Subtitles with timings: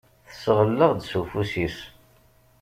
[0.29, 1.77] Tesɣel-aɣ-d s ufus-is.